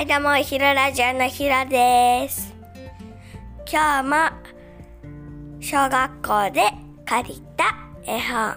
[0.00, 2.54] はい、どうも、ひろラジオのひろです。
[3.70, 4.16] 今日も
[5.60, 6.62] 小学校で
[7.04, 7.76] 借りた
[8.06, 8.52] 絵本を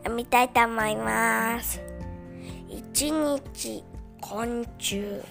[0.00, 1.80] 読みたいと思います。
[2.68, 3.82] 一日
[4.20, 5.22] 昆虫。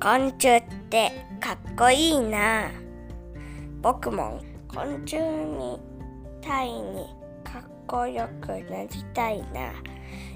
[0.00, 2.68] 昆虫ってかっこいいな。
[3.80, 5.78] 僕も昆虫み
[6.40, 7.06] たいに
[7.44, 9.72] かっこよくなりたいな。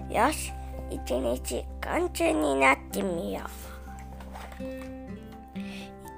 [0.09, 0.53] よし、
[0.91, 3.47] 一日昆虫になってみよう。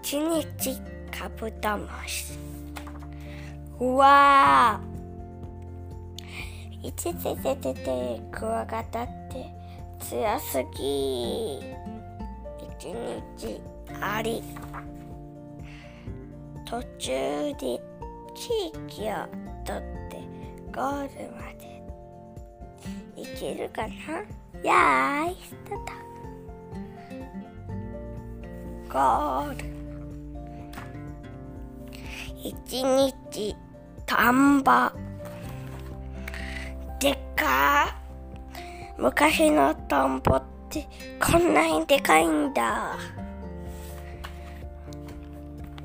[0.03, 2.39] 一日カブトムシ。
[3.81, 9.47] うわーいててててて、クワガタって
[10.01, 11.59] 強すぎ。
[12.79, 13.61] 一日
[14.01, 14.43] あり。
[16.65, 17.81] 途中で
[18.35, 19.15] 地域を
[19.65, 20.21] 取って
[20.73, 21.83] ゴールまで
[23.17, 23.93] いけるかな？
[24.63, 25.93] やーいスタート
[28.93, 29.65] ゴール
[32.43, 33.57] 一日
[34.07, 34.73] 田んぼ
[36.99, 37.95] でっか。
[38.97, 40.89] ー昔の田んぼって
[41.21, 42.97] こんなにでかいんだ。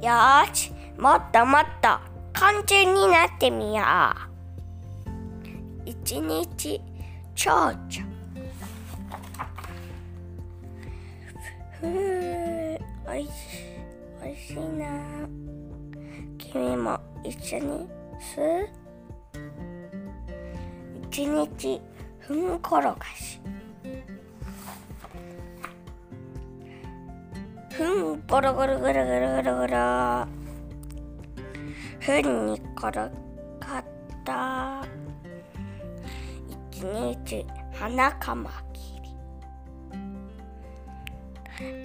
[0.02, 0.72] よーし。
[0.98, 2.00] もっともっと
[2.40, 3.86] 昆虫になってみよう。
[5.86, 6.82] 一日
[7.36, 8.13] 蝶々。
[11.84, 13.32] ふうおいしい。
[14.24, 15.28] おいしいな。
[16.38, 17.90] 君も一緒に
[18.22, 18.40] す
[21.10, 21.82] 一日
[22.20, 23.42] ふんころがし。
[27.74, 30.26] ふんゴロゴロゴロゴロゴロゴロ
[32.00, 33.12] ふんに転がっ
[34.24, 34.86] た。
[36.72, 38.50] 一日花カマ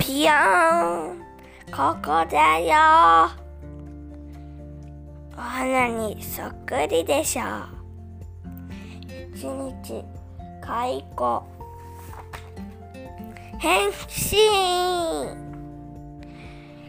[0.09, 1.19] ピヨーン
[1.71, 3.31] ここだよ。
[5.37, 7.43] お花にそっくりでしょ。
[9.35, 10.03] 一日
[10.63, 11.43] 蚕
[13.59, 14.39] 変身。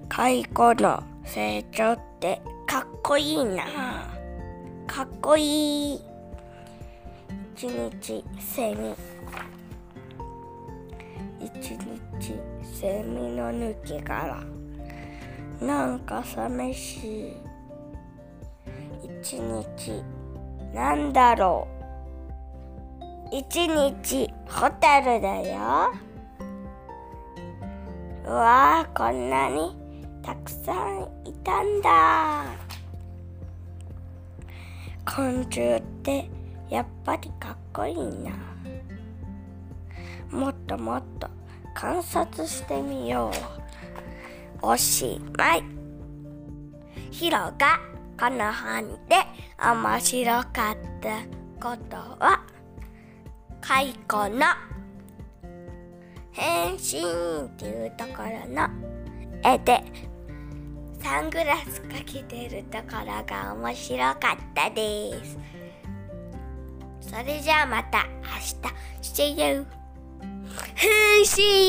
[0.08, 3.66] 蚕の成長ってかっこいいな。
[4.88, 6.02] かっこいい。
[7.54, 8.96] 一日セミ
[11.40, 14.44] 一日セミの抜け殻。
[15.62, 17.38] なんか寂しい。
[19.22, 20.04] 一日。
[20.74, 21.68] なんだろ
[23.32, 23.36] う。
[23.36, 25.92] 一日ホタルだよ。
[28.26, 29.76] うわーこんなに
[30.22, 32.44] たくさんいたんだ。
[35.06, 36.30] 昆虫って
[36.70, 38.32] やっぱりかっこいいな。
[40.32, 41.28] もっともっと
[41.74, 43.32] 観察してみよ
[44.62, 44.66] う。
[44.68, 45.64] おしまい。
[47.12, 47.80] ヒロが
[48.20, 49.16] この本で
[49.60, 51.22] 面白かった
[51.60, 52.42] ことは
[53.62, 54.46] 蚕の
[56.32, 58.70] 変身っていうところの
[59.44, 59.84] 絵で。
[61.02, 65.40] サングラスかけてるところが面白かったです。
[67.00, 68.80] それじゃあまた明日。
[69.02, 69.79] See you
[71.40, 71.69] 変身